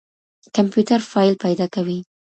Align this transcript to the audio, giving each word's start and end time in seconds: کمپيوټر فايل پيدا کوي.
کمپيوټر 0.55 0.99
فايل 1.11 1.33
پيدا 1.43 1.65
کوي. 1.75 1.99